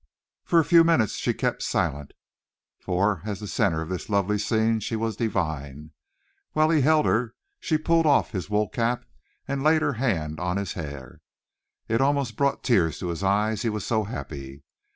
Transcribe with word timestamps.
For 0.43 0.57
a 0.59 0.65
few 0.65 0.83
minutes 0.83 1.13
she 1.17 1.31
kept 1.31 1.61
silent, 1.61 2.13
for 2.79 3.21
as 3.23 3.39
the 3.39 3.47
center 3.47 3.83
of 3.83 3.89
this 3.89 4.09
lovely 4.09 4.39
scene 4.39 4.79
she 4.79 4.95
was 4.95 5.15
divine. 5.15 5.91
While 6.53 6.71
he 6.71 6.81
held 6.81 7.05
her 7.05 7.35
she 7.59 7.77
pulled 7.77 8.07
off 8.07 8.31
his 8.31 8.49
wool 8.49 8.67
cap 8.67 9.05
and 9.47 9.61
laid 9.61 9.83
her 9.83 9.93
hand 10.01 10.39
on 10.39 10.57
his 10.57 10.73
hair. 10.73 11.21
It 11.87 12.01
almost 12.01 12.35
brought 12.35 12.63
tears 12.63 12.97
to 12.97 13.09
his 13.09 13.23
eyes, 13.23 13.61
he 13.61 13.69
was 13.69 13.85
so 13.85 14.05
happy. 14.05 14.63